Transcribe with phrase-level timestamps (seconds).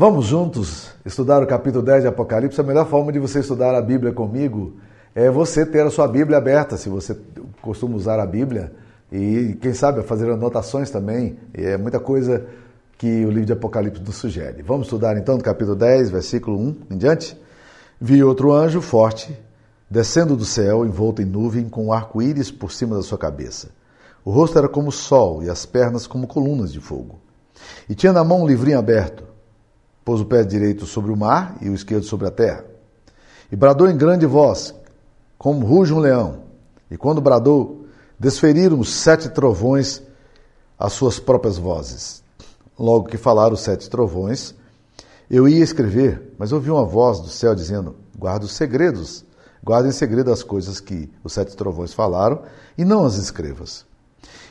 [0.00, 2.60] Vamos juntos estudar o capítulo 10 de Apocalipse.
[2.60, 4.76] A melhor forma de você estudar a Bíblia comigo
[5.12, 7.18] é você ter a sua Bíblia aberta, se você
[7.60, 8.72] costuma usar a Bíblia,
[9.10, 11.36] e quem sabe fazer anotações também.
[11.52, 12.46] É muita coisa
[12.96, 14.62] que o livro de Apocalipse nos sugere.
[14.62, 17.36] Vamos estudar então no capítulo 10, versículo 1 em diante?
[18.00, 19.36] Vi outro anjo forte
[19.90, 23.70] descendo do céu, envolto em nuvem, com um arco-íris por cima da sua cabeça.
[24.24, 27.18] O rosto era como sol e as pernas como colunas de fogo.
[27.88, 29.26] E tinha na mão um livrinho aberto.
[30.08, 32.64] Pôs o pé direito sobre o mar e o esquerdo sobre a terra.
[33.52, 34.74] E bradou em grande voz,
[35.36, 36.44] como ruge um leão.
[36.90, 37.84] E quando bradou,
[38.18, 40.02] desferiram os sete trovões
[40.78, 42.22] as suas próprias vozes.
[42.78, 44.54] Logo que falaram os sete trovões,
[45.30, 49.26] eu ia escrever, mas ouvi uma voz do céu dizendo: Guarda os segredos,
[49.62, 52.44] guarda em segredo as coisas que os sete trovões falaram,
[52.78, 53.84] e não as escrevas.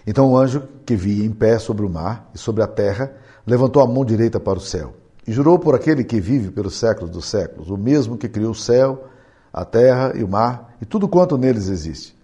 [0.06, 3.12] Então o anjo que via em pé sobre o mar e sobre a terra
[3.44, 4.94] levantou a mão direita para o céu
[5.32, 9.06] jurou por aquele que vive pelos séculos dos séculos, o mesmo que criou o céu,
[9.52, 12.18] a terra e o mar e tudo quanto neles existe.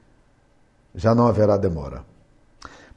[0.95, 2.03] Já não haverá demora.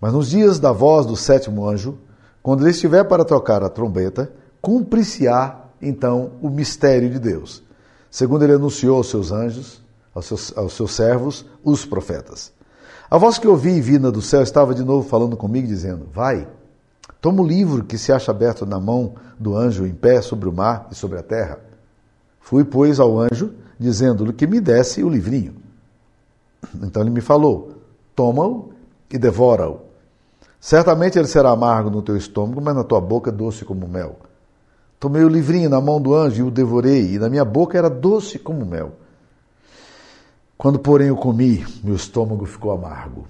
[0.01, 1.98] Mas nos dias da voz do sétimo anjo,
[2.43, 7.63] quando ele estiver para tocar a trombeta, cumprir-se-á então o mistério de Deus,
[8.11, 9.83] segundo ele anunciou aos seus anjos,
[10.15, 12.53] aos seus, aos seus servos, os profetas.
[13.11, 16.47] A voz que ouvi vinda do céu estava de novo falando comigo, dizendo: Vai,
[17.20, 20.53] toma o livro que se acha aberto na mão do anjo em pé sobre o
[20.53, 21.58] mar e sobre a terra.
[22.41, 25.55] Fui, pois, ao anjo, dizendo-lhe que me desse o livrinho.
[26.83, 27.73] Então ele me falou:
[28.14, 28.70] Toma-o
[29.11, 29.81] e devora-o.
[30.61, 34.17] Certamente ele será amargo no teu estômago, mas na tua boca doce como mel.
[34.98, 37.91] Tomei o livrinho na mão do anjo e o devorei, e na minha boca era
[37.91, 38.92] doce como mel.
[40.56, 43.27] Quando, porém, o comi, meu estômago ficou amargo.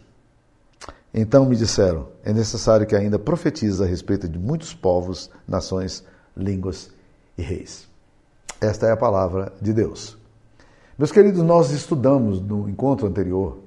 [1.19, 6.05] Então me disseram: é necessário que ainda profetize a respeito de muitos povos, nações,
[6.37, 6.91] línguas
[7.39, 7.89] e reis.
[8.61, 10.19] Esta é a palavra de Deus.
[10.99, 13.59] Meus queridos, nós estudamos no encontro anterior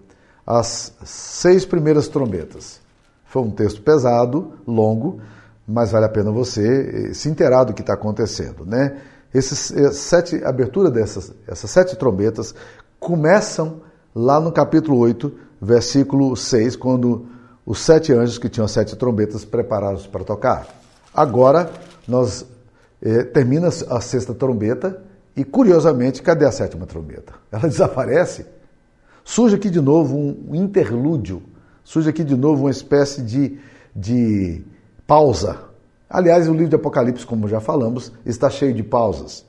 [0.45, 2.79] as seis primeiras trombetas.
[3.25, 5.19] Foi um texto pesado, longo,
[5.67, 9.01] mas vale a pena você eh, se inteirar do que está acontecendo, né?
[9.33, 12.53] Esses, eh, sete, a abertura dessas essas sete trombetas
[12.99, 13.81] começam
[14.13, 17.27] lá no capítulo 8, versículo 6, quando
[17.65, 20.67] os sete anjos que tinham sete trombetas preparados para tocar.
[21.13, 21.71] Agora,
[22.07, 22.45] nós
[23.01, 25.01] eh, termina a sexta trombeta
[25.35, 27.33] e, curiosamente, cadê a sétima trombeta?
[27.51, 28.45] Ela desaparece.
[29.23, 31.43] Surge aqui de novo um interlúdio
[31.89, 33.57] surge aqui de novo uma espécie de,
[33.95, 34.61] de
[35.07, 35.57] pausa.
[36.07, 39.43] Aliás, o livro de Apocalipse, como já falamos, está cheio de pausas.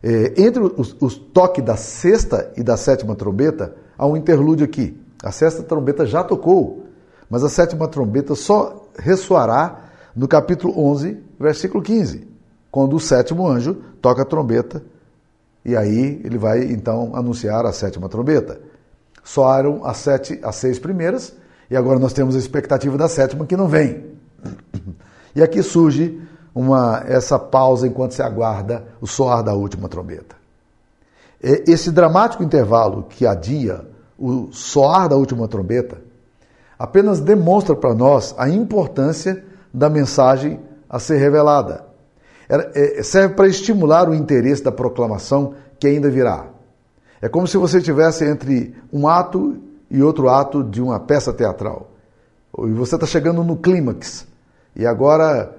[0.00, 4.96] É, entre os, os toques da sexta e da sétima trombeta, há um interlúdio aqui.
[5.24, 6.86] A sexta trombeta já tocou,
[7.32, 9.84] mas a sétima trombeta só ressoará
[10.14, 12.28] no capítulo 11, versículo 15,
[12.70, 13.72] quando o sétimo anjo
[14.02, 14.82] toca a trombeta
[15.64, 18.60] e aí ele vai então anunciar a sétima trombeta.
[19.24, 21.32] Soaram as, sete, as seis primeiras
[21.70, 24.12] e agora nós temos a expectativa da sétima que não vem.
[25.34, 26.20] E aqui surge
[26.54, 30.36] uma, essa pausa enquanto se aguarda o soar da última trombeta.
[31.42, 33.86] Esse dramático intervalo que adia
[34.18, 36.11] o soar da última trombeta
[36.78, 41.84] apenas demonstra para nós a importância da mensagem a ser revelada.
[42.48, 46.46] É, serve para estimular o interesse da proclamação que ainda virá.
[47.20, 49.56] É como se você tivesse entre um ato
[49.90, 51.90] e outro ato de uma peça teatral.
[52.58, 54.26] E você está chegando no clímax.
[54.74, 55.54] E agora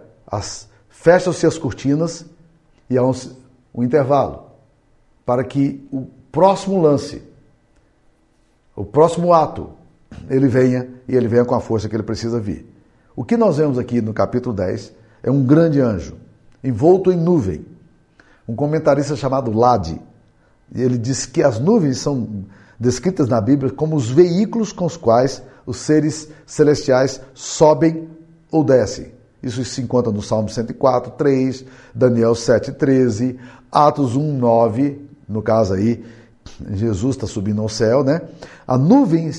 [0.90, 2.26] fecham-se as cortinas
[2.90, 3.14] e há um,
[3.74, 4.46] um intervalo
[5.26, 7.24] para que o próximo lance,
[8.76, 9.70] o próximo ato,
[10.30, 12.66] ele venha e ele venha com a força que ele precisa vir.
[13.16, 16.16] O que nós vemos aqui no capítulo 10 é um grande anjo,
[16.64, 17.66] envolto em nuvem.
[18.48, 20.02] Um comentarista chamado Lade.
[20.74, 22.46] Ele diz que as nuvens são
[22.80, 28.10] descritas na Bíblia como os veículos com os quais os seres celestiais sobem
[28.52, 29.14] ou descem.
[29.42, 33.38] Isso se encontra no Salmo 104, 3, Daniel 7, 13,
[33.72, 36.04] Atos 1, 9, no caso aí,
[36.72, 38.22] Jesus está subindo ao céu, né?
[38.68, 39.32] A nuvem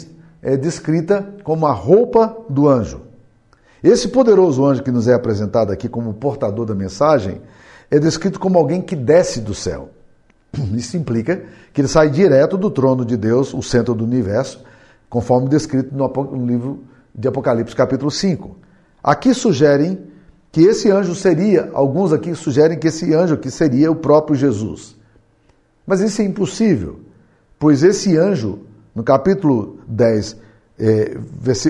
[0.45, 3.01] é descrita como a roupa do anjo.
[3.83, 7.41] Esse poderoso anjo que nos é apresentado aqui como portador da mensagem
[7.91, 9.89] é descrito como alguém que desce do céu.
[10.77, 11.43] Isso implica
[11.73, 14.63] que ele sai direto do trono de Deus, o centro do universo,
[15.09, 18.57] conforme descrito no livro de Apocalipse, capítulo 5.
[19.03, 19.99] Aqui sugerem
[20.53, 24.95] que esse anjo seria, alguns aqui sugerem que esse anjo aqui seria o próprio Jesus.
[25.87, 27.01] Mas isso é impossível,
[27.59, 28.61] pois esse anjo,
[28.95, 30.37] no capítulo 10,
[30.79, 31.17] é,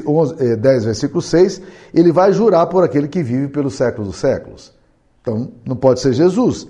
[0.07, 1.63] 11, é, 10 versículo 6,
[1.93, 4.75] ele vai jurar por aquele que vive pelos séculos dos séculos.
[5.23, 6.69] Então, não pode ser Jesus.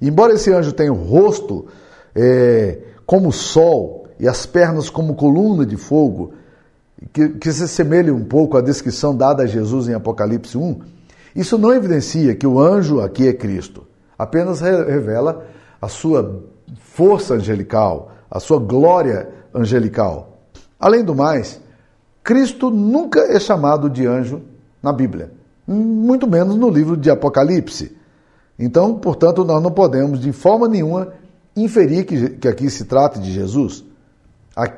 [0.00, 1.66] Embora esse anjo tenha o rosto
[2.14, 6.34] é, como sol e as pernas como coluna de fogo,
[7.12, 10.80] que, que se assemelha um pouco à descrição dada a Jesus em Apocalipse 1,
[11.34, 13.86] isso não evidencia que o anjo aqui é Cristo.
[14.18, 15.46] Apenas revela
[15.80, 16.44] a sua
[16.78, 20.38] força angelical, a sua glória angelical.
[20.78, 21.60] Além do mais,
[22.22, 24.42] Cristo nunca é chamado de anjo
[24.82, 25.32] na Bíblia,
[25.66, 27.96] muito menos no livro de Apocalipse.
[28.58, 31.12] Então, portanto, nós não podemos de forma nenhuma
[31.56, 33.84] inferir que, que aqui se trata de Jesus.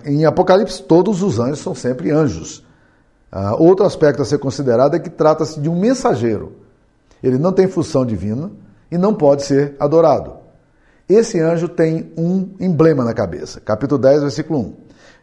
[0.04, 2.64] Em Apocalipse, todos os anjos são sempre anjos.
[3.32, 6.52] Uh, outro aspecto a ser considerado é que trata-se de um mensageiro.
[7.22, 8.50] Ele não tem função divina
[8.90, 10.41] e não pode ser adorado.
[11.12, 13.61] Esse anjo tem um emblema na cabeça.
[13.61, 14.75] Capítulo 10, versículo 1.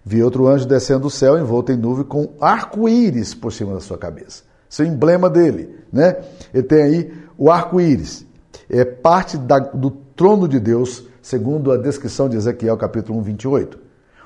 [0.05, 3.97] Vi outro anjo descendo do céu envolto em nuvem com arco-íris por cima da sua
[3.97, 4.43] cabeça.
[4.69, 6.15] Esse é o emblema dele, né?
[6.53, 8.23] Ele tem aí o arco-íris.
[8.69, 13.79] É parte da, do trono de Deus, segundo a descrição de Ezequiel, capítulo 1, 28.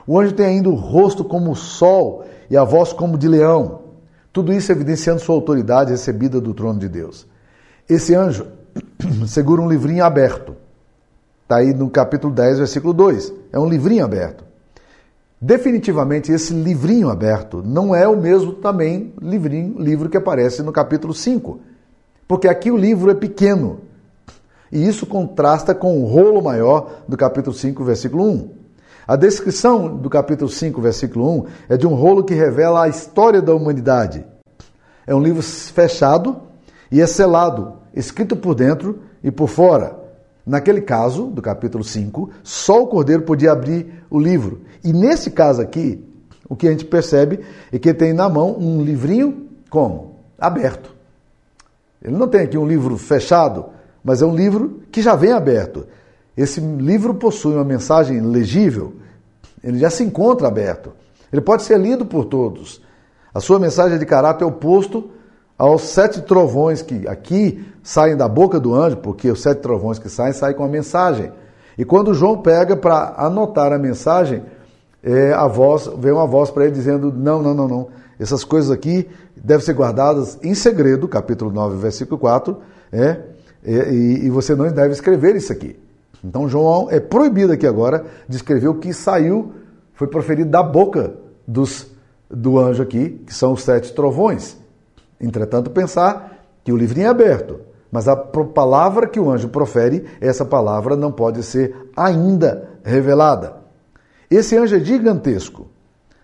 [0.05, 3.83] O anjo tem ainda o rosto como o sol e a voz como de leão.
[4.33, 7.25] Tudo isso evidenciando sua autoridade recebida do trono de Deus.
[7.87, 8.47] Esse anjo
[9.27, 10.57] segura um livrinho aberto.
[11.43, 13.33] Está aí no capítulo 10, versículo 2.
[13.51, 14.43] É um livrinho aberto.
[15.39, 21.13] Definitivamente, esse livrinho aberto não é o mesmo também livrinho, livro que aparece no capítulo
[21.13, 21.59] 5.
[22.25, 23.81] Porque aqui o livro é pequeno.
[24.71, 28.49] E isso contrasta com o rolo maior do capítulo 5, versículo 1.
[29.05, 33.41] A descrição do capítulo 5, versículo 1 é de um rolo que revela a história
[33.41, 34.25] da humanidade.
[35.05, 36.37] É um livro fechado
[36.89, 40.02] e é selado, escrito por dentro e por fora.
[40.45, 44.61] Naquele caso, do capítulo 5, só o cordeiro podia abrir o livro.
[44.83, 46.03] E nesse caso aqui,
[46.49, 47.39] o que a gente percebe
[47.71, 50.15] é que ele tem na mão um livrinho como?
[50.37, 50.93] Aberto.
[52.01, 53.67] Ele não tem aqui um livro fechado,
[54.03, 55.87] mas é um livro que já vem aberto.
[56.35, 58.93] Esse livro possui uma mensagem legível,
[59.63, 60.91] ele já se encontra aberto.
[61.31, 62.81] Ele pode ser lido por todos.
[63.33, 65.09] A sua mensagem é de caráter oposto
[65.63, 70.09] aos sete trovões que aqui saem da boca do anjo, porque os sete trovões que
[70.09, 71.31] saem saem com a mensagem.
[71.77, 74.43] E quando João pega para anotar a mensagem,
[75.01, 77.87] é, a voz vem uma voz para ele dizendo: não, não, não, não.
[78.19, 79.07] Essas coisas aqui
[79.37, 82.57] devem ser guardadas em segredo, capítulo 9, versículo 4,
[82.91, 83.21] é,
[83.65, 85.79] e, e você não deve escrever isso aqui.
[86.21, 89.53] Então João é proibido aqui agora de escrever o que saiu,
[89.93, 91.13] foi proferido da boca
[91.47, 91.87] dos,
[92.29, 94.61] do anjo aqui, que são os sete trovões.
[95.23, 100.43] Entretanto, pensar que o livrinho é aberto, mas a palavra que o anjo profere, essa
[100.43, 103.55] palavra não pode ser ainda revelada.
[104.29, 105.67] Esse anjo é gigantesco.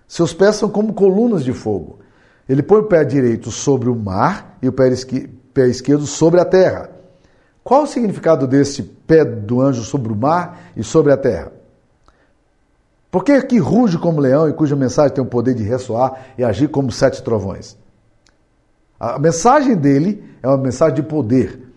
[0.06, 2.00] Seus pés são como colunas de fogo.
[2.48, 4.90] Ele põe o pé direito sobre o mar e o pé
[5.68, 6.90] esquerdo sobre a terra.
[7.64, 11.54] Qual o significado desse pé do anjo sobre o mar e sobre a terra?
[13.10, 16.44] Por que que ruge como leão e cuja mensagem tem o poder de ressoar e
[16.44, 17.78] agir como sete trovões?
[19.00, 21.68] A mensagem dele é uma mensagem de poder.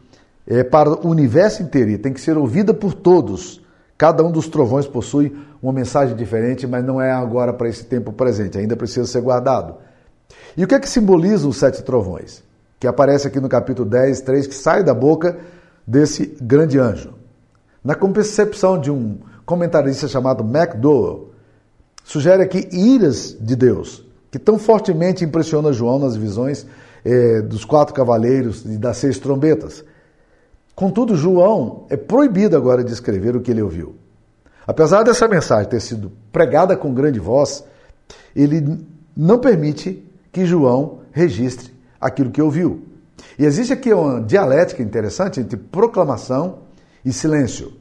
[0.46, 3.62] É para o universo inteiro e tem que ser ouvida por todos.
[3.96, 5.32] Cada um dos trovões possui
[5.62, 9.76] uma mensagem diferente, mas não é agora para esse tempo presente, ainda precisa ser guardado.
[10.56, 12.42] E o que é que simboliza os sete trovões?
[12.80, 15.38] Que aparece aqui no capítulo 10, 3, que sai da boca
[15.86, 17.14] desse grande anjo.
[17.84, 21.30] Na concepção de um comentarista chamado MacDowell,
[22.02, 26.66] sugere aqui iras de Deus, que tão fortemente impressiona João nas visões
[27.04, 29.84] eh, dos quatro cavaleiros e das seis trombetas.
[30.74, 33.96] Contudo, João é proibido agora de escrever o que ele ouviu.
[34.66, 37.64] Apesar dessa mensagem ter sido pregada com grande voz,
[38.34, 42.84] ele não permite que João registre aquilo que ouviu.
[43.38, 46.60] E existe aqui uma dialética interessante entre proclamação
[47.04, 47.72] e silêncio.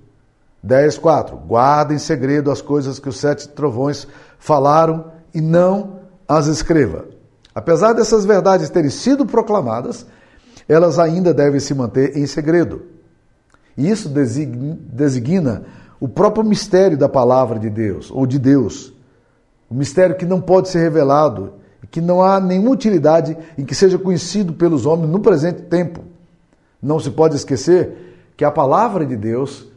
[0.66, 1.36] 10.4.
[1.48, 7.06] Guarda em segredo as coisas que os sete trovões falaram e não as escreva.
[7.54, 10.06] Apesar dessas verdades terem sido proclamadas,
[10.68, 12.84] elas ainda devem se manter em segredo.
[13.78, 15.64] E isso designa
[16.00, 18.94] o próprio mistério da palavra de Deus, ou de Deus.
[19.70, 21.54] O mistério que não pode ser revelado
[21.92, 26.02] que não há nenhuma utilidade em que seja conhecido pelos homens no presente tempo.
[26.82, 29.68] Não se pode esquecer que a palavra de Deus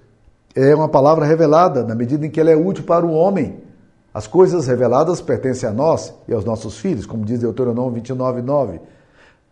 [0.55, 3.59] é uma palavra revelada na medida em que ela é útil para o homem.
[4.15, 8.81] As coisas reveladas pertencem a nós e aos nossos filhos, como diz Deuteronômio 29, 9,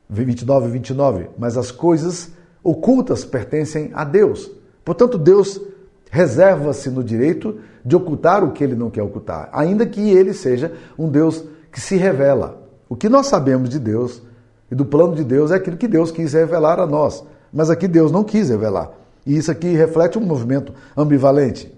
[0.09, 1.31] 29 e 29.
[1.37, 2.31] Mas as coisas
[2.63, 4.49] ocultas pertencem a Deus.
[4.85, 5.61] Portanto, Deus
[6.09, 10.73] reserva-se no direito de ocultar o que ele não quer ocultar, ainda que ele seja
[10.97, 12.63] um Deus que se revela.
[12.89, 14.23] O que nós sabemos de Deus
[14.71, 17.25] e do plano de Deus é aquilo que Deus quis revelar a nós.
[17.53, 18.93] Mas aqui Deus não quis revelar.
[19.27, 21.73] E isso aqui reflete um movimento ambivalente,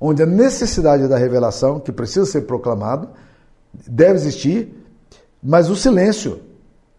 [0.00, 3.08] onde a necessidade da revelação, que precisa ser proclamado,
[3.86, 4.74] deve existir,
[5.42, 6.40] mas o silêncio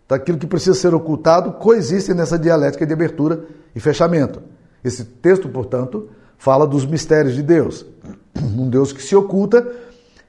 [0.07, 4.41] daquilo que precisa ser ocultado coexiste nessa dialética de abertura e fechamento.
[4.83, 7.85] Esse texto, portanto, fala dos mistérios de Deus.
[8.37, 9.67] Um Deus que se oculta,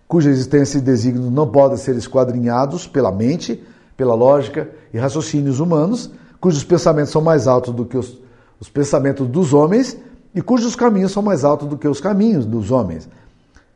[0.07, 3.63] cuja existência e desígnios não podem ser esquadrinhados pela mente,
[3.97, 6.11] pela lógica e raciocínios humanos,
[6.41, 8.19] cujos pensamentos são mais altos do que os,
[8.59, 9.97] os pensamentos dos homens
[10.35, 13.09] e cujos caminhos são mais altos do que os caminhos dos homens.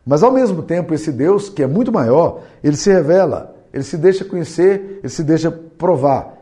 [0.05, 3.97] Mas ao mesmo tempo, esse Deus, que é muito maior, ele se revela, ele se
[3.97, 6.35] deixa conhecer, ele se deixa provar.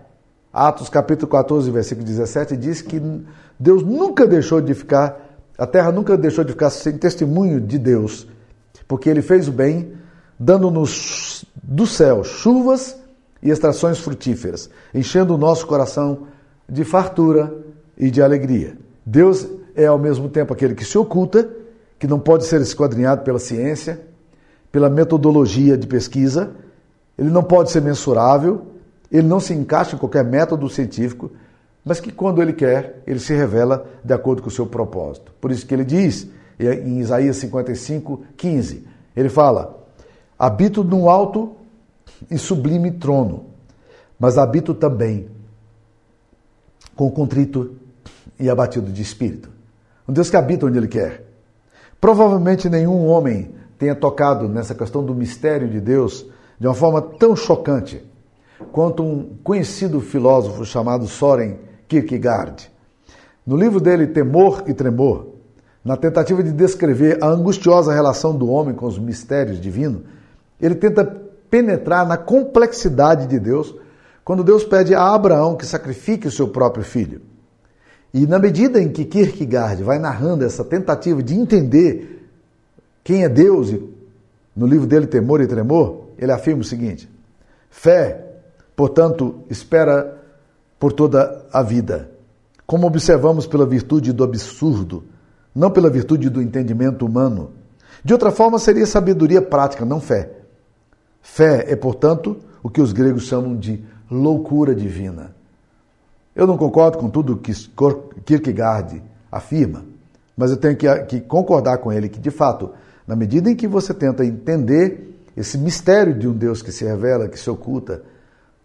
[0.52, 3.00] Atos capítulo 14, versículo 17 diz que
[3.58, 8.26] Deus nunca deixou de ficar, a terra nunca deixou de ficar sem testemunho de Deus,
[8.88, 9.92] porque ele fez o bem,
[10.38, 12.96] dando-nos do céu chuvas
[13.42, 16.26] e extrações frutíferas, enchendo o nosso coração
[16.68, 17.54] de fartura
[17.96, 18.76] e de alegria.
[19.04, 21.48] Deus é ao mesmo tempo aquele que se oculta,
[21.98, 24.00] que não pode ser esquadrinhado pela ciência,
[24.72, 26.52] pela metodologia de pesquisa,
[27.18, 28.66] ele não pode ser mensurável,
[29.10, 31.30] ele não se encaixa em qualquer método científico,
[31.84, 35.32] mas que quando ele quer, ele se revela de acordo com o seu propósito.
[35.40, 38.86] Por isso que ele diz, em Isaías 55, 15,
[39.16, 39.84] ele fala:
[40.38, 41.56] Habito num alto
[42.30, 43.46] e sublime trono,
[44.18, 45.28] mas habito também
[46.94, 47.76] com contrito
[48.38, 49.50] e abatido de espírito.
[50.10, 51.24] Um Deus que habita onde Ele quer.
[52.00, 56.26] Provavelmente nenhum homem tenha tocado nessa questão do mistério de Deus
[56.58, 58.04] de uma forma tão chocante
[58.72, 62.72] quanto um conhecido filósofo chamado Soren Kierkegaard.
[63.46, 65.28] No livro dele Temor e Tremor,
[65.84, 70.02] na tentativa de descrever a angustiosa relação do homem com os mistérios divinos,
[70.60, 71.04] ele tenta
[71.48, 73.72] penetrar na complexidade de Deus
[74.24, 77.29] quando Deus pede a Abraão que sacrifique o seu próprio filho.
[78.12, 82.28] E na medida em que Kierkegaard vai narrando essa tentativa de entender
[83.04, 83.74] quem é Deus,
[84.54, 87.08] no livro dele Temor e Tremor, ele afirma o seguinte:
[87.70, 88.24] fé,
[88.74, 90.18] portanto, espera
[90.78, 92.10] por toda a vida,
[92.66, 95.04] como observamos pela virtude do absurdo,
[95.54, 97.52] não pela virtude do entendimento humano.
[98.04, 100.30] De outra forma, seria sabedoria prática, não fé.
[101.20, 105.34] Fé é, portanto, o que os gregos chamam de loucura divina.
[106.40, 107.52] Eu não concordo com tudo que
[108.24, 109.84] Kierkegaard afirma,
[110.34, 112.70] mas eu tenho que, concordar com ele que, de fato,
[113.06, 117.28] na medida em que você tenta entender esse mistério de um Deus que se revela,
[117.28, 118.02] que se oculta,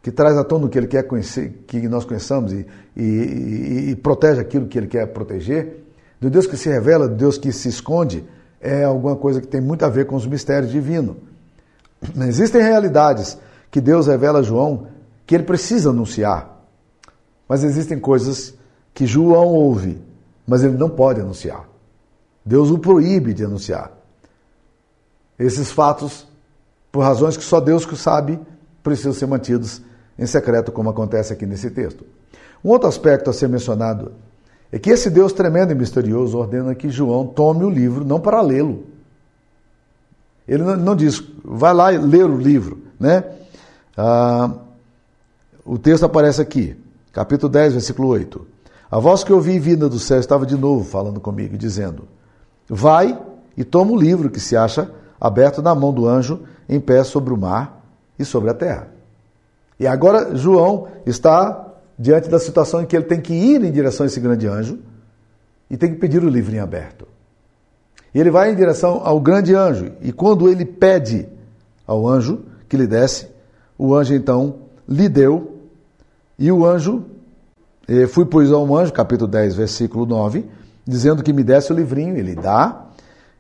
[0.02, 2.66] que traz à tona o que ele quer conhecer, que nós conheçamos e,
[2.96, 5.84] e, e, e protege aquilo que ele quer proteger,
[6.18, 8.24] do Deus que se revela, do Deus que se esconde,
[8.62, 11.18] é alguma coisa que tem muito a ver com os mistérios divinos.
[12.26, 13.38] Existem realidades
[13.70, 14.88] que Deus revela a João
[15.28, 16.55] que ele precisa anunciar.
[17.48, 18.54] Mas existem coisas
[18.94, 20.02] que João ouve,
[20.48, 21.68] mas ele não pode anunciar.
[22.46, 23.92] Deus o proíbe de anunciar.
[25.38, 26.28] Esses fatos,
[26.92, 28.40] por razões que só Deus que sabe,
[28.82, 29.82] precisam ser mantidos
[30.18, 32.06] em secreto, como acontece aqui nesse texto.
[32.64, 34.14] Um outro aspecto a ser mencionado
[34.72, 38.42] é que esse Deus tremendo e misterioso ordena que João tome o livro não para
[38.42, 38.86] lê-lo,
[40.48, 43.24] ele não diz, vai lá ler o livro, né?
[43.98, 44.52] Ah,
[45.66, 46.78] o texto aparece aqui,
[47.16, 48.46] capítulo 10, versículo 8.
[48.92, 52.10] A voz que eu ouvi vinda do céu estava de novo falando comigo, dizendo:
[52.68, 53.18] Vai
[53.56, 57.34] e toma o livro que se acha aberto na mão do anjo, em pé sobre
[57.34, 57.82] o mar
[58.20, 58.90] e sobre a terra.
[59.80, 64.04] E agora João está diante da situação em que ele tem que ir em direção
[64.04, 64.80] a esse grande anjo
[65.70, 67.08] e tem que pedir o livro em aberto.
[68.14, 69.94] E ele vai em direção ao grande anjo.
[70.02, 71.28] E quando ele pede
[71.88, 73.30] ao anjo que lhe desse,
[73.78, 74.56] o anjo então
[74.88, 75.55] lhe deu.
[76.38, 77.06] E o anjo,
[77.88, 80.46] eh, fui pois ao anjo, capítulo 10, versículo 9,
[80.86, 82.88] dizendo que me desse o livrinho, ele dá.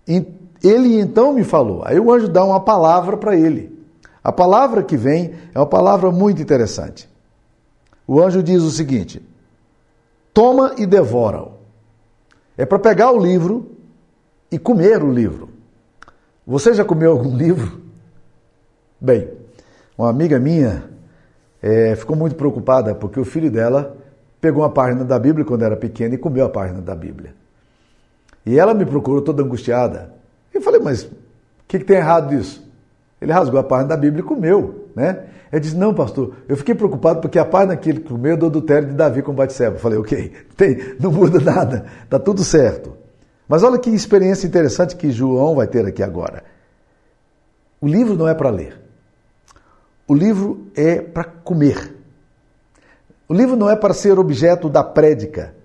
[0.07, 1.81] Ele então me falou.
[1.85, 3.75] Aí o anjo dá uma palavra para ele.
[4.23, 7.07] A palavra que vem é uma palavra muito interessante.
[8.07, 9.21] O anjo diz o seguinte:
[10.33, 11.53] toma e devora-o.
[12.57, 13.71] É para pegar o livro
[14.51, 15.49] e comer o livro.
[16.47, 17.81] Você já comeu algum livro?
[18.99, 19.29] Bem,
[19.97, 20.94] uma amiga minha
[21.65, 23.97] é, ficou muito preocupada porque o filho dela
[24.39, 27.33] pegou uma página da Bíblia quando era pequena e comeu a página da Bíblia.
[28.45, 30.13] E ela me procurou toda angustiada.
[30.53, 31.09] Eu falei, mas o
[31.67, 32.63] que, que tem errado disso?
[33.19, 35.23] Ele rasgou a página da Bíblia e comeu, né?
[35.51, 38.45] Ele disse, não, pastor, eu fiquei preocupado porque a página que ele comeu é do
[38.45, 39.77] adultério de Davi com Batseba.
[39.77, 42.95] Eu falei, ok, tem, não muda nada, tá tudo certo.
[43.47, 46.43] Mas olha que experiência interessante que João vai ter aqui agora.
[47.81, 48.84] O livro não é para ler.
[50.07, 51.95] O livro é para comer.
[53.27, 55.55] O livro não é para ser objeto da prédica,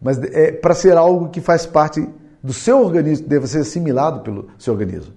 [0.00, 2.08] mas é para ser algo que faz parte
[2.42, 5.12] do seu organismo, deve ser assimilado pelo seu organismo.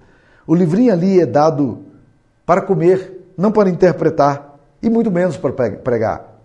[0.46, 1.80] O livrinho ali é dado
[2.46, 6.42] para comer, não para interpretar e muito menos para pregar.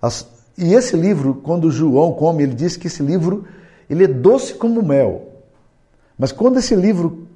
[0.00, 3.44] As, e esse livro, quando João come, ele diz que esse livro
[3.90, 5.28] ele é doce como mel.
[6.18, 7.26] Mas quando esse livro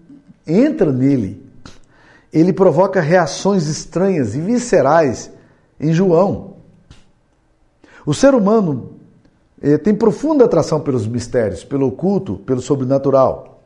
[0.47, 1.45] entra nele,
[2.32, 5.30] ele provoca reações estranhas e viscerais
[5.80, 6.54] em João.
[8.04, 8.92] O ser humano
[9.61, 13.62] eh, tem profunda atração pelos mistérios, pelo oculto, pelo sobrenatural.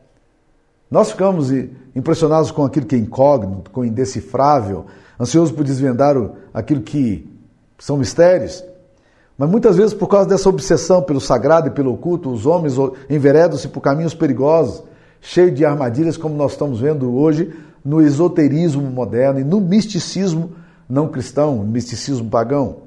[0.89, 1.49] Nós ficamos
[1.95, 4.85] impressionados com aquilo que é incógnito, com o indecifrável,
[5.19, 6.15] ansiosos por desvendar
[6.53, 7.27] aquilo que
[7.79, 8.63] são mistérios.
[9.37, 12.75] Mas muitas vezes, por causa dessa obsessão pelo sagrado e pelo oculto, os homens
[13.09, 14.83] enveredam-se por caminhos perigosos,
[15.19, 17.51] cheios de armadilhas, como nós estamos vendo hoje
[17.83, 20.51] no esoterismo moderno e no misticismo
[20.87, 22.83] não cristão, misticismo pagão.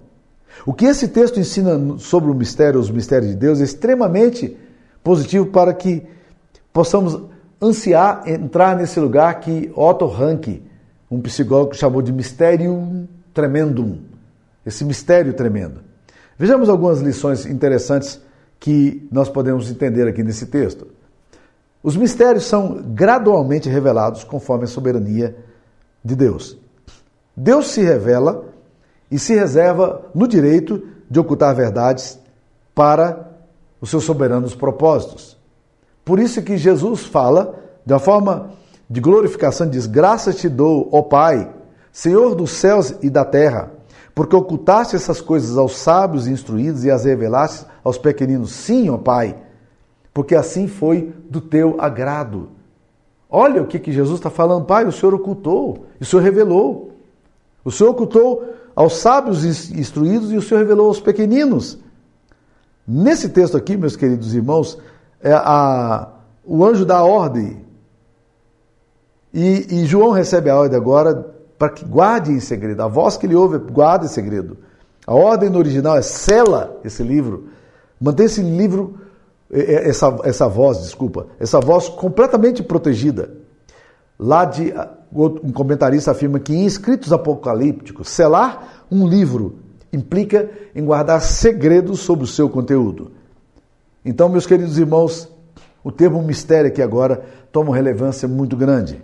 [0.64, 4.56] O que esse texto ensina sobre o mistério, os mistérios de Deus, é extremamente
[5.02, 6.02] positivo para que
[6.72, 7.20] possamos
[7.60, 10.62] ansiar entrar nesse lugar que Otto Rank,
[11.10, 13.98] um psicólogo, chamou de mistério tremendum.
[14.64, 15.80] Esse mistério tremendo.
[16.38, 18.20] Vejamos algumas lições interessantes
[18.58, 20.86] que nós podemos entender aqui nesse texto.
[21.86, 25.36] Os mistérios são gradualmente revelados conforme a soberania
[26.04, 26.58] de Deus.
[27.36, 28.44] Deus se revela
[29.08, 32.18] e se reserva no direito de ocultar verdades
[32.74, 33.30] para
[33.80, 35.36] os seus soberanos propósitos.
[36.04, 37.54] Por isso que Jesus fala
[37.86, 38.50] de uma forma
[38.90, 41.54] de glorificação, diz: Graças te dou, ó Pai,
[41.92, 43.70] Senhor dos céus e da terra,
[44.12, 48.50] porque ocultaste essas coisas aos sábios e instruídos e as revelaste aos pequeninos.
[48.50, 49.45] Sim, ó Pai,
[50.16, 52.48] porque assim foi do teu agrado.
[53.28, 56.92] Olha o que, que Jesus está falando, Pai, o Senhor ocultou, o Senhor revelou.
[57.62, 58.42] O Senhor ocultou
[58.74, 61.78] aos sábios instruídos e o Senhor revelou aos pequeninos.
[62.88, 64.78] Nesse texto aqui, meus queridos irmãos,
[65.20, 66.08] é a,
[66.42, 67.62] o anjo dá ordem.
[69.34, 72.82] E, e João recebe a ordem agora para que guarde em segredo.
[72.82, 74.56] A voz que ele ouve, guarda em segredo.
[75.06, 77.48] A ordem no original é sela esse livro.
[78.00, 79.04] Mantém esse livro,
[79.50, 83.30] essa, essa voz, desculpa, essa voz completamente protegida.
[84.18, 84.72] Lá de
[85.12, 89.58] um comentarista afirma que em escritos apocalípticos, selar um livro
[89.92, 93.12] implica em guardar segredos sobre o seu conteúdo.
[94.04, 95.28] Então, meus queridos irmãos,
[95.82, 99.02] o termo mistério aqui agora toma uma relevância muito grande.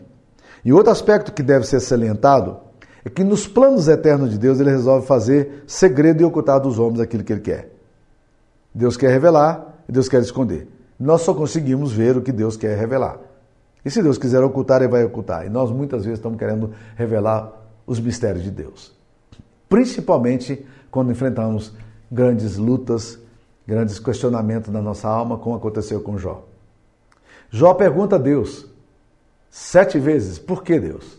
[0.64, 2.59] E outro aspecto que deve ser salientado
[3.05, 7.00] é que nos planos eternos de Deus ele resolve fazer segredo e ocultar dos homens
[7.00, 7.72] aquilo que ele quer.
[8.74, 10.68] Deus quer revelar e Deus quer esconder.
[10.99, 13.18] Nós só conseguimos ver o que Deus quer revelar.
[13.85, 15.45] E se Deus quiser ocultar, Ele vai ocultar.
[15.47, 17.53] E nós muitas vezes estamos querendo revelar
[17.87, 18.92] os mistérios de Deus.
[19.68, 21.73] Principalmente quando enfrentamos
[22.11, 23.18] grandes lutas,
[23.66, 26.45] grandes questionamentos na nossa alma, como aconteceu com Jó.
[27.51, 28.66] Jó pergunta a Deus
[29.51, 31.18] sete vezes: por que Deus?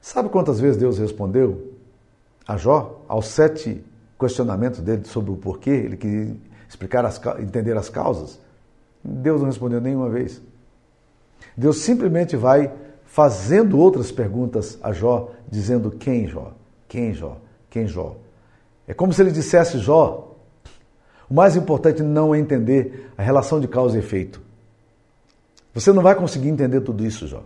[0.00, 1.74] Sabe quantas vezes Deus respondeu
[2.46, 3.84] a Jó aos sete
[4.18, 5.70] questionamentos dele sobre o porquê?
[5.70, 6.36] Ele queria
[6.70, 8.38] explicar, as, entender as causas.
[9.02, 10.40] Deus não respondeu nenhuma vez.
[11.56, 12.72] Deus simplesmente vai
[13.04, 16.52] fazendo outras perguntas a Jó, dizendo quem Jó?
[16.86, 17.38] Quem Jó?
[17.68, 18.16] Quem Jó?
[18.86, 20.36] É como se ele dissesse Jó.
[21.28, 24.40] O mais importante não é entender a relação de causa e efeito.
[25.74, 27.42] Você não vai conseguir entender tudo isso, Jó.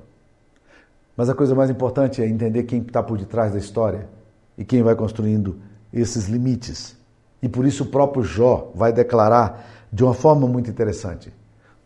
[1.16, 4.06] Mas a coisa mais importante é entender quem está por detrás da história
[4.58, 5.58] e quem vai construindo
[5.92, 6.96] esses limites.
[7.44, 11.30] E por isso o próprio Jó vai declarar de uma forma muito interessante: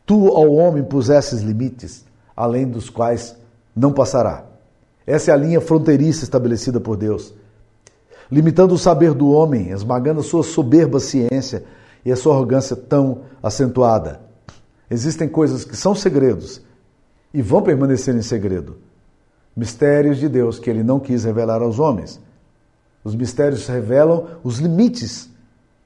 [0.06, 2.04] Tu ao homem pusesses limites,
[2.36, 3.34] além dos quais
[3.74, 4.44] não passará.
[5.04, 7.34] Essa é a linha fronteiriça estabelecida por Deus,
[8.30, 11.64] limitando o saber do homem, esmagando a sua soberba ciência
[12.04, 14.20] e a sua arrogância tão acentuada.
[14.88, 16.62] Existem coisas que são segredos
[17.34, 18.76] e vão permanecer em segredo.
[19.56, 22.20] Mistérios de Deus que ele não quis revelar aos homens.
[23.02, 25.36] Os mistérios revelam os limites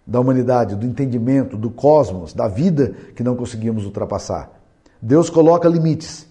[0.07, 4.51] da humanidade, do entendimento, do cosmos, da vida que não conseguimos ultrapassar.
[5.01, 6.27] Deus coloca limites.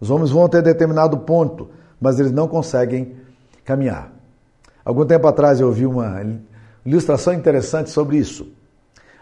[0.00, 3.16] Os homens vão até determinado ponto, mas eles não conseguem
[3.64, 4.12] caminhar.
[4.84, 6.24] Algum tempo atrás eu ouvi uma
[6.84, 8.48] ilustração interessante sobre isso.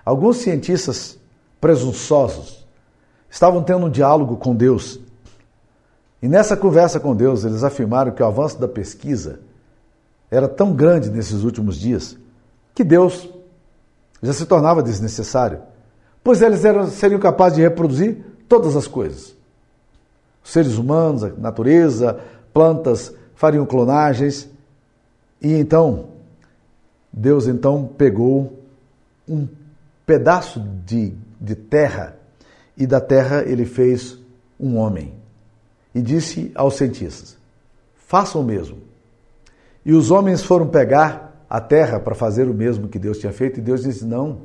[0.05, 1.19] Alguns cientistas
[1.61, 2.67] presunçosos
[3.29, 5.01] estavam tendo um diálogo com Deus.
[6.23, 9.41] E nessa conversa com Deus, eles afirmaram que o avanço da pesquisa
[10.31, 12.17] era tão grande nesses últimos dias
[12.75, 13.29] que Deus
[14.23, 15.61] já se tornava desnecessário,
[16.23, 19.39] pois eles eram, seriam capazes de reproduzir todas as coisas
[20.49, 22.19] seres humanos, a natureza,
[22.53, 24.49] plantas, fariam clonagens.
[25.41, 26.09] E então,
[27.13, 28.59] Deus então pegou
[29.29, 29.47] um
[30.07, 32.17] pedaço de, de terra
[32.77, 34.19] e da terra ele fez
[34.59, 35.13] um homem
[35.95, 37.37] e disse aos cientistas:
[37.95, 38.79] façam o mesmo.
[39.85, 43.59] E os homens foram pegar a terra para fazer o mesmo que Deus tinha feito
[43.59, 44.43] e Deus disse: não,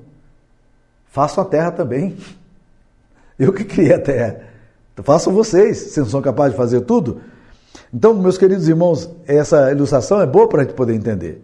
[1.06, 2.18] façam a terra também.
[3.38, 4.42] Eu que criei a terra.
[4.98, 7.22] Façam vocês, se não são capazes de fazer tudo.
[7.92, 11.44] Então, meus queridos irmãos, essa ilustração é boa para a gente poder entender.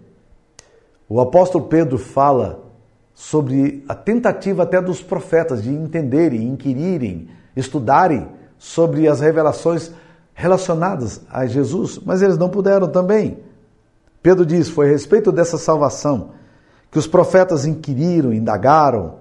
[1.07, 2.63] O apóstolo Pedro fala
[3.15, 9.91] sobre a tentativa até dos profetas de entenderem, inquirirem, estudarem sobre as revelações
[10.33, 13.39] relacionadas a Jesus, mas eles não puderam também.
[14.21, 16.31] Pedro diz: Foi a respeito dessa salvação
[16.91, 19.15] que os profetas inquiriram, indagaram,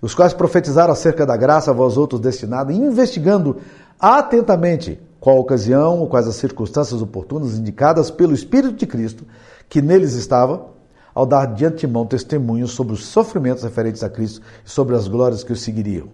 [0.00, 3.58] os quais profetizaram acerca da graça a vós outros destinada, investigando
[3.98, 9.24] atentamente qual a ocasião ou quais as circunstâncias oportunas indicadas pelo Espírito de Cristo
[9.68, 10.66] que neles estava,
[11.14, 15.44] ao dar de antemão testemunho sobre os sofrimentos referentes a Cristo e sobre as glórias
[15.44, 16.08] que o seguiriam.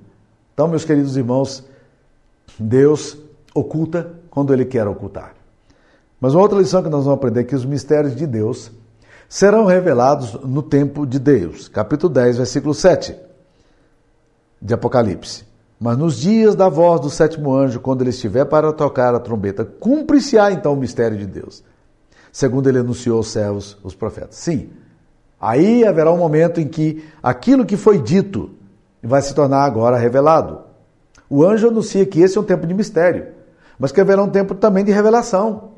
[0.52, 1.64] Então, meus queridos irmãos,
[2.58, 3.16] Deus
[3.54, 5.39] oculta quando Ele quer ocultar.
[6.20, 8.70] Mas uma outra lição que nós vamos aprender é que os mistérios de Deus
[9.28, 11.68] serão revelados no tempo de Deus.
[11.68, 13.16] Capítulo 10, versículo 7
[14.60, 15.44] de Apocalipse.
[15.78, 19.64] Mas nos dias da voz do sétimo anjo, quando ele estiver para tocar a trombeta,
[19.64, 21.64] cumprir-se-á então o mistério de Deus,
[22.30, 24.36] segundo ele anunciou aos servos, os profetas.
[24.36, 24.68] Sim,
[25.40, 28.50] aí haverá um momento em que aquilo que foi dito
[29.02, 30.60] vai se tornar agora revelado.
[31.30, 33.28] O anjo anuncia que esse é um tempo de mistério,
[33.78, 35.70] mas que haverá um tempo também de revelação.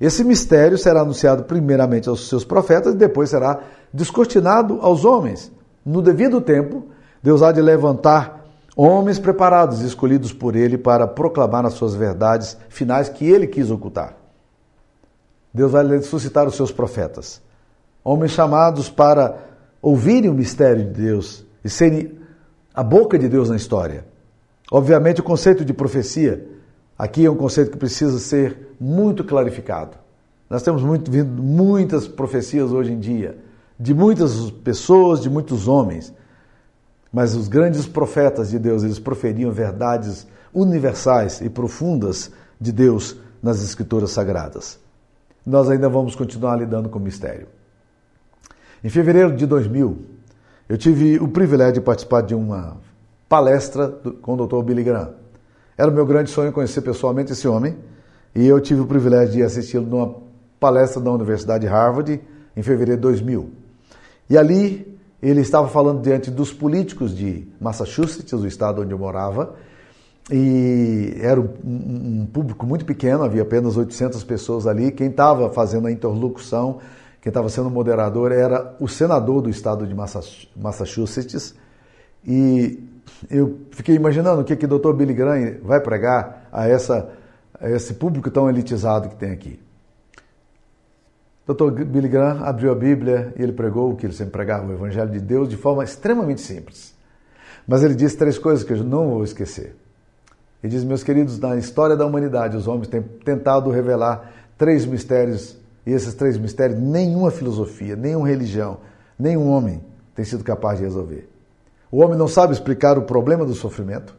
[0.00, 3.60] Esse mistério será anunciado primeiramente aos seus profetas e depois será
[3.92, 5.52] descortinado aos homens.
[5.84, 6.86] No devido tempo,
[7.22, 13.10] Deus há de levantar homens preparados, escolhidos por Ele para proclamar as suas verdades finais
[13.10, 14.16] que Ele quis ocultar.
[15.52, 17.42] Deus vai suscitar os seus profetas,
[18.02, 19.36] homens chamados para
[19.82, 22.18] ouvirem o mistério de Deus e serem
[22.72, 24.06] a boca de Deus na história.
[24.70, 26.46] Obviamente, o conceito de profecia
[27.00, 29.96] aqui é um conceito que precisa ser muito clarificado.
[30.50, 33.38] Nós temos muito, muitas profecias hoje em dia,
[33.78, 36.12] de muitas pessoas, de muitos homens.
[37.10, 43.62] Mas os grandes profetas de Deus, eles proferiam verdades universais e profundas de Deus nas
[43.62, 44.78] escrituras sagradas.
[45.46, 47.46] Nós ainda vamos continuar lidando com o mistério.
[48.84, 49.98] Em fevereiro de 2000,
[50.68, 52.76] eu tive o privilégio de participar de uma
[53.26, 53.88] palestra
[54.20, 54.62] com o Dr.
[54.62, 55.19] Billy Graham.
[55.80, 57.74] Era o meu grande sonho conhecer pessoalmente esse homem
[58.34, 60.14] e eu tive o privilégio de assisti-lo numa
[60.60, 62.20] palestra da Universidade de Harvard
[62.54, 63.50] em fevereiro de 2000.
[64.28, 69.54] E ali ele estava falando diante dos políticos de Massachusetts, o estado onde eu morava,
[70.30, 74.92] e era um, um público muito pequeno, havia apenas 800 pessoas ali.
[74.92, 76.80] Quem estava fazendo a interlocução,
[77.22, 81.54] quem estava sendo moderador, era o senador do estado de Massachusetts.
[82.26, 82.82] E
[83.30, 84.92] eu fiquei imaginando o que, que o Dr.
[84.92, 87.10] Billy Graham vai pregar a, essa,
[87.58, 89.60] a esse público tão elitizado que tem aqui.
[91.46, 91.84] Dr.
[91.84, 95.10] Billy Graham abriu a Bíblia e ele pregou o que ele sempre pregava, o Evangelho
[95.10, 96.94] de Deus, de forma extremamente simples.
[97.66, 99.74] Mas ele disse três coisas que eu não vou esquecer.
[100.62, 105.56] Ele diz, meus queridos, na história da humanidade, os homens têm tentado revelar três mistérios,
[105.86, 108.78] e esses três mistérios nenhuma filosofia, nenhuma religião,
[109.18, 109.82] nenhum homem
[110.14, 111.28] tem sido capaz de resolver.
[111.90, 114.14] O homem não sabe explicar o problema do sofrimento,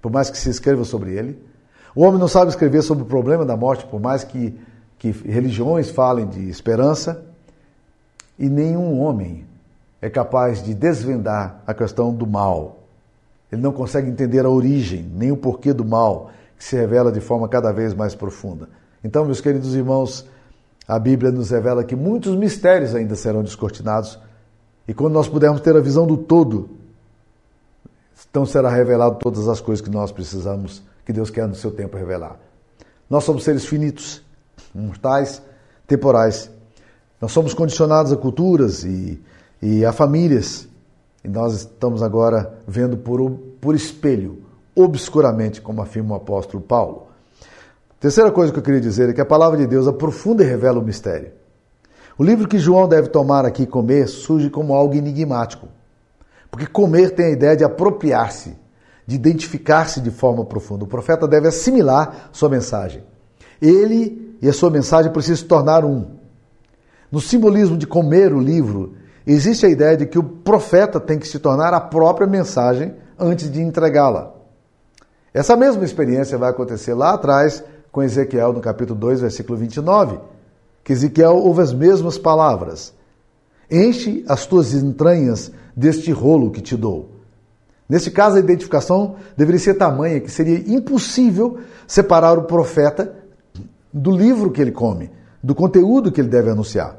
[0.00, 1.38] por mais que se escreva sobre ele.
[1.94, 4.58] O homem não sabe escrever sobre o problema da morte, por mais que
[5.04, 7.22] que religiões falem de esperança
[8.38, 9.44] e nenhum homem
[10.00, 12.78] é capaz de desvendar a questão do mal.
[13.52, 17.20] Ele não consegue entender a origem, nem o porquê do mal, que se revela de
[17.20, 18.70] forma cada vez mais profunda.
[19.04, 20.26] Então, meus queridos irmãos,
[20.88, 24.18] a Bíblia nos revela que muitos mistérios ainda serão descortinados
[24.86, 26.70] e quando nós pudermos ter a visão do todo,
[28.28, 31.96] então será revelado todas as coisas que nós precisamos, que Deus quer no seu tempo
[31.96, 32.38] revelar.
[33.08, 34.22] Nós somos seres finitos
[34.74, 35.40] mortais,
[35.86, 36.50] temporais.
[37.20, 39.22] Nós somos condicionados a culturas e,
[39.62, 40.68] e a famílias,
[41.22, 44.42] e nós estamos agora vendo por, por espelho,
[44.74, 47.06] obscuramente, como afirma o apóstolo Paulo.
[48.00, 50.78] Terceira coisa que eu queria dizer é que a palavra de Deus aprofunda e revela
[50.78, 51.32] o mistério.
[52.16, 55.68] O livro que João deve tomar aqui comer surge como algo enigmático.
[56.50, 58.56] Porque comer tem a ideia de apropriar-se,
[59.04, 60.84] de identificar-se de forma profunda.
[60.84, 63.02] O profeta deve assimilar sua mensagem.
[63.60, 66.06] Ele e a sua mensagem precisa se tornar um.
[67.10, 68.94] No simbolismo de comer o livro,
[69.26, 73.50] existe a ideia de que o profeta tem que se tornar a própria mensagem antes
[73.50, 74.34] de entregá-la.
[75.32, 80.18] Essa mesma experiência vai acontecer lá atrás com Ezequiel, no capítulo 2, versículo 29,
[80.84, 82.92] que Ezequiel ouve as mesmas palavras.
[83.70, 87.08] Enche as tuas entranhas deste rolo que te dou.
[87.88, 93.14] Nesse caso, a identificação deveria ser tamanha que seria impossível separar o profeta
[93.92, 95.10] do livro que ele come,
[95.42, 96.96] do conteúdo que ele deve anunciar.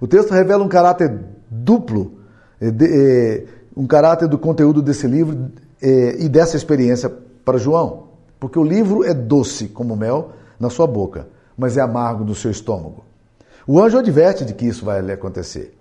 [0.00, 1.18] O texto revela um caráter
[1.50, 2.18] duplo,
[2.60, 3.44] eh, eh,
[3.76, 7.12] um caráter do conteúdo desse livro eh, e dessa experiência
[7.44, 8.08] para João.
[8.38, 12.50] Porque o livro é doce como mel na sua boca, mas é amargo no seu
[12.50, 13.05] estômago.
[13.66, 15.76] O anjo adverte de que isso vai lhe acontecer.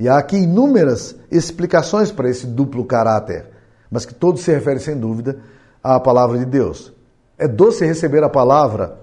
[0.00, 3.46] E há aqui inúmeras explicações para esse duplo caráter,
[3.90, 5.40] mas que todos se referem, sem dúvida,
[5.82, 6.92] à palavra de Deus.
[7.36, 9.00] É doce receber a palavra,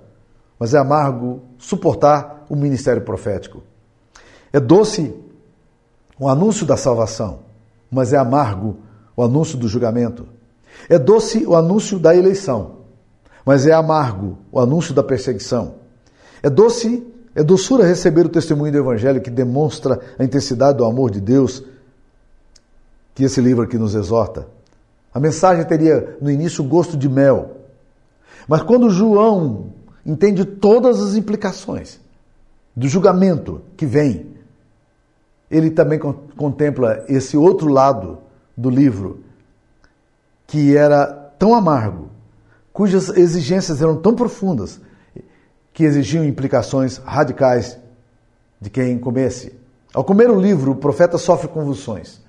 [0.59, 3.63] mas é amargo suportar o ministério profético.
[4.51, 5.13] É doce
[6.19, 7.39] o anúncio da salvação,
[7.89, 8.77] mas é amargo
[9.15, 10.27] o anúncio do julgamento.
[10.89, 12.77] É doce o anúncio da eleição,
[13.45, 15.75] mas é amargo o anúncio da perseguição.
[16.43, 17.05] É doce
[17.35, 21.61] é doçura receber o testemunho do Evangelho que demonstra a intensidade do amor de Deus
[23.13, 24.47] que esse livro aqui nos exorta.
[25.13, 27.57] A mensagem teria no início gosto de mel,
[28.47, 29.73] mas quando João
[30.05, 31.99] entende todas as implicações
[32.75, 34.33] do julgamento que vem,
[35.49, 38.19] ele também contempla esse outro lado
[38.55, 39.23] do livro
[40.47, 42.09] que era tão amargo,
[42.71, 44.79] cujas exigências eram tão profundas,
[45.75, 47.77] que exigiam implicações radicais
[48.61, 49.59] de quem comesse.
[49.93, 52.21] Ao comer o livro, o profeta sofre convulsões.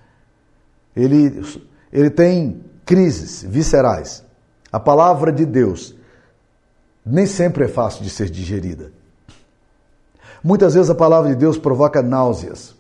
[0.97, 1.47] Ele,
[1.93, 4.25] ele tem crises viscerais.
[4.73, 5.95] A palavra de Deus
[7.05, 8.91] nem sempre é fácil de ser digerida.
[10.43, 12.75] Muitas vezes a palavra de Deus provoca náuseas,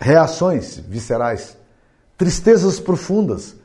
[0.00, 1.56] reações viscerais,
[2.16, 3.56] tristezas profundas.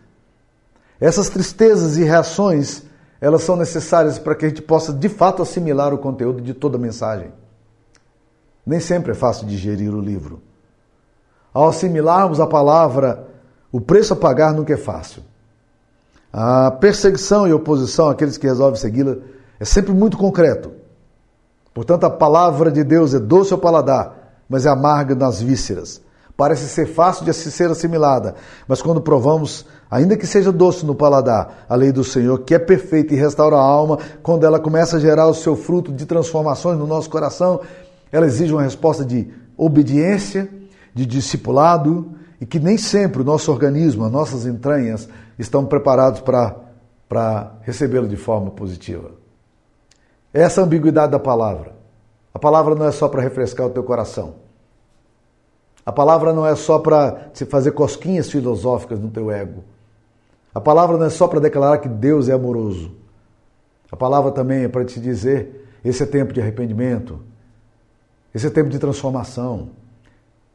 [1.00, 2.90] Essas tristezas e reações
[3.22, 6.78] elas são necessárias para que a gente possa de fato assimilar o conteúdo de toda
[6.78, 7.32] a mensagem.
[8.66, 10.42] Nem sempre é fácil digerir o livro.
[11.54, 13.28] Ao assimilarmos a palavra,
[13.72, 15.22] o preço a pagar nunca é fácil.
[16.34, 19.18] A perseguição e oposição àqueles que resolvem segui-la
[19.60, 20.72] é sempre muito concreto.
[21.74, 26.02] Portanto, a palavra de Deus é doce ao paladar, mas é amarga nas vísceras.
[26.42, 28.34] Parece ser fácil de ser assimilada,
[28.68, 32.58] mas quando provamos, ainda que seja doce no paladar, a lei do Senhor, que é
[32.58, 36.80] perfeita e restaura a alma, quando ela começa a gerar o seu fruto de transformações
[36.80, 37.62] no nosso coração,
[38.12, 40.50] ela exige uma resposta de obediência,
[40.96, 47.52] de discipulado, e que nem sempre o nosso organismo, as nossas entranhas, estão preparados para,
[47.62, 49.12] recebê-lo de forma positiva.
[50.34, 51.74] Essa ambiguidade da palavra.
[52.34, 54.41] A palavra não é só para refrescar o teu coração.
[55.86, 59.64] A palavra não é só para se fazer cosquinhas filosóficas no teu ego.
[60.54, 62.92] A palavra não é só para declarar que Deus é amoroso.
[63.92, 67.20] A palavra também é para te dizer: esse é tempo de arrependimento,
[68.34, 69.70] esse é tempo de transformação.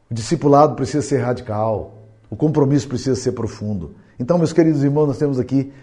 [0.09, 1.95] O discipulado precisa ser radical,
[2.29, 3.95] o compromisso precisa ser profundo.
[4.19, 5.73] Então, meus queridos irmãos, nós temos aqui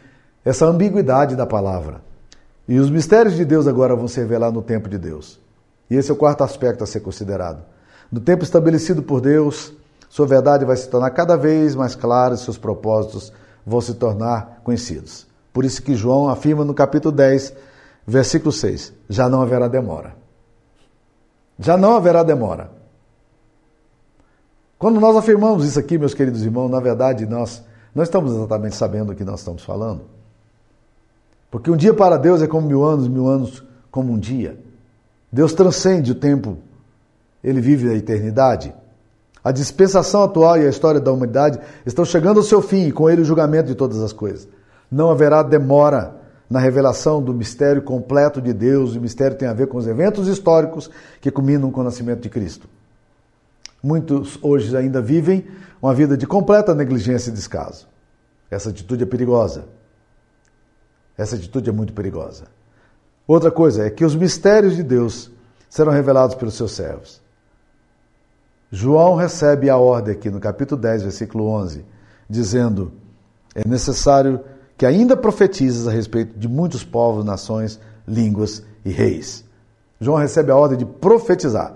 [0.45, 2.01] essa ambiguidade da palavra.
[2.67, 5.41] E os mistérios de Deus agora vão se revelar no tempo de Deus.
[5.91, 7.63] E esse é o quarto aspecto a ser considerado.
[8.11, 9.73] No tempo estabelecido por Deus,
[10.09, 13.33] sua verdade vai se tornar cada vez mais clara e seus propósitos
[13.67, 15.27] vão se tornar conhecidos.
[15.53, 17.55] Por isso que João afirma no capítulo 10,
[18.07, 20.15] versículo 6: já não haverá demora.
[21.59, 22.71] Já não haverá demora.
[24.79, 27.63] Quando nós afirmamos isso aqui, meus queridos irmãos, na verdade nós
[27.95, 30.03] não estamos exatamente sabendo o que nós estamos falando.
[31.51, 34.59] Porque um dia para Deus é como mil anos, mil anos como um dia.
[35.33, 36.59] Deus transcende o tempo
[37.45, 38.75] ele vive a eternidade.
[39.45, 43.11] A dispensação atual e a história da humanidade estão chegando ao seu fim e com
[43.11, 44.49] ele o julgamento de todas as coisas.
[44.91, 46.17] Não haverá demora
[46.49, 48.97] na revelação do mistério completo de Deus.
[48.97, 52.31] O mistério tem a ver com os eventos históricos que culminam com o nascimento de
[52.31, 52.67] Cristo.
[53.83, 55.47] Muitos hoje ainda vivem
[55.83, 57.87] uma vida de completa negligência e descaso.
[58.51, 59.67] Essa atitude é perigosa.
[61.19, 62.45] Essa atitude é muito perigosa.
[63.27, 65.31] Outra coisa é que os mistérios de Deus
[65.69, 67.24] serão revelados pelos seus servos.
[68.71, 71.85] João recebe a ordem aqui no capítulo 10, versículo 11,
[72.29, 72.93] dizendo:
[73.55, 74.41] é necessário
[74.77, 79.45] que ainda profetizes a respeito de muitos povos, nações, línguas e reis.
[80.01, 81.75] João recebe a ordem de profetizar.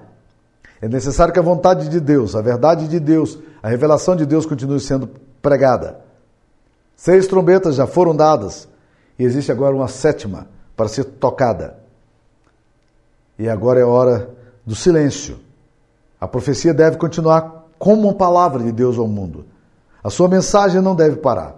[0.82, 4.44] É necessário que a vontade de Deus, a verdade de Deus, a revelação de Deus
[4.44, 5.08] continue sendo
[5.40, 6.00] pregada.
[6.96, 8.68] Seis trombetas já foram dadas
[9.16, 11.78] e existe agora uma sétima para ser tocada.
[13.38, 14.30] E agora é hora
[14.66, 15.38] do silêncio
[16.20, 19.46] a profecia deve continuar como uma palavra de Deus ao mundo.
[20.02, 21.56] A sua mensagem não deve parar.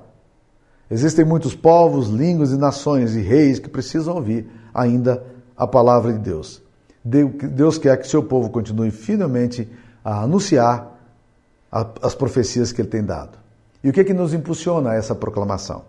[0.90, 5.24] Existem muitos povos, línguas e nações e reis que precisam ouvir ainda
[5.56, 6.62] a palavra de Deus.
[7.04, 9.68] Deus quer que seu povo continue finalmente
[10.04, 10.98] a anunciar
[12.02, 13.38] as profecias que ele tem dado.
[13.82, 15.84] E o que, é que nos impulsiona a essa proclamação?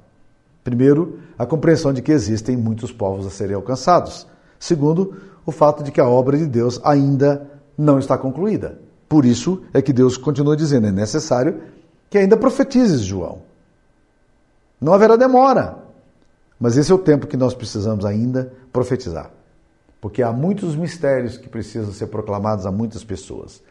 [0.64, 4.28] Primeiro, a compreensão de que existem muitos povos a serem alcançados.
[4.60, 8.80] Segundo, o fato de que a obra de Deus ainda não está concluída.
[9.08, 11.62] Por isso é que Deus continua dizendo: é necessário
[12.10, 13.42] que ainda profetizes, João.
[14.80, 15.78] Não haverá demora.
[16.60, 19.32] Mas esse é o tempo que nós precisamos ainda profetizar.
[20.00, 23.62] Porque há muitos mistérios que precisam ser proclamados a muitas pessoas.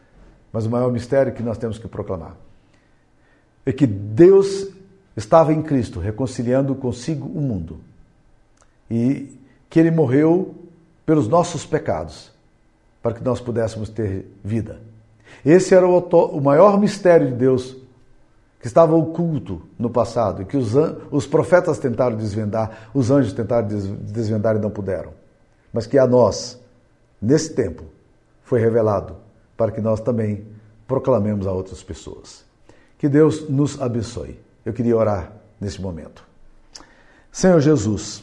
[0.52, 2.36] Mas o maior mistério que nós temos que proclamar
[3.64, 4.68] é que Deus
[5.16, 7.80] estava em Cristo, reconciliando consigo o mundo.
[8.90, 10.54] E que ele morreu
[11.06, 12.32] pelos nossos pecados,
[13.02, 14.80] para que nós pudéssemos ter vida.
[15.44, 17.76] Esse era o, o maior mistério de Deus
[18.60, 20.72] que estava oculto no passado e que os,
[21.10, 25.12] os profetas tentaram desvendar, os anjos tentaram desvendar e não puderam.
[25.72, 26.60] Mas que a nós,
[27.20, 27.84] nesse tempo,
[28.42, 29.16] foi revelado
[29.56, 30.46] para que nós também
[30.86, 32.44] proclamemos a outras pessoas.
[32.98, 34.38] Que Deus nos abençoe.
[34.64, 36.22] Eu queria orar nesse momento.
[37.32, 38.22] Senhor Jesus,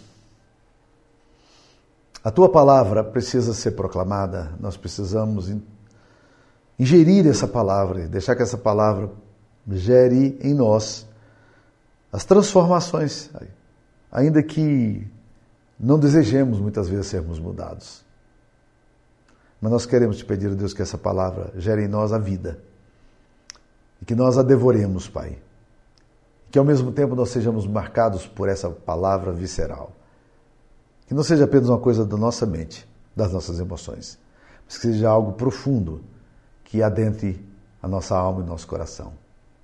[2.27, 5.49] a tua palavra precisa ser proclamada, nós precisamos
[6.77, 9.09] ingerir essa palavra, deixar que essa palavra
[9.71, 11.07] gere em nós
[12.11, 13.31] as transformações,
[14.11, 15.09] ainda que
[15.79, 18.03] não desejemos muitas vezes sermos mudados.
[19.61, 22.59] Mas nós queremos te pedir, Deus, que essa palavra gere em nós a vida
[24.01, 25.37] e que nós a devoremos, Pai.
[26.51, 29.93] Que ao mesmo tempo nós sejamos marcados por essa palavra visceral.
[31.07, 34.19] Que não seja apenas uma coisa da nossa mente, das nossas emoções,
[34.65, 36.01] mas que seja algo profundo
[36.63, 37.43] que adentre
[37.81, 39.13] a nossa alma e nosso coração.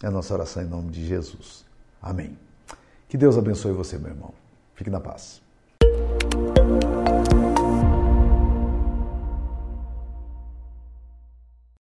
[0.01, 1.65] É a nossa oração em nome de Jesus.
[2.01, 2.37] Amém.
[3.09, 4.33] Que Deus abençoe você, meu irmão.
[4.73, 5.41] Fique na paz.